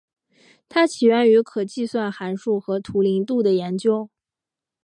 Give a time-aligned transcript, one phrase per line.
[0.67, 4.09] 它起源于可计算函数和图灵度的研究。